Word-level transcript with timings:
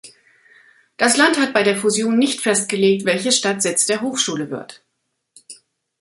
Das 0.97 1.15
Land 1.15 1.37
hat 1.39 1.53
bei 1.53 1.61
der 1.61 1.77
Fusion 1.77 2.17
nicht 2.17 2.41
festgelegt, 2.41 3.05
welche 3.05 3.31
Stadt 3.31 3.61
Sitz 3.61 3.85
der 3.85 4.01
Hochschule 4.01 4.49
wird. 4.49 4.83